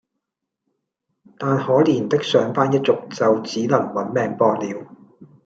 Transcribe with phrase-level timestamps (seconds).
[1.37, 4.87] 但可憐的上班一族就只能「搵命博」了